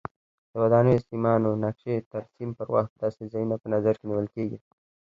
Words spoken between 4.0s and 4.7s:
نیول کېږي.